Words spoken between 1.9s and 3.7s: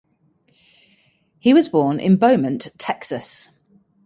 in Beaumont, Texas.